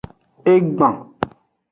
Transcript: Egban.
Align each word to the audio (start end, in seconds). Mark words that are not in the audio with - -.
Egban. 0.53 0.95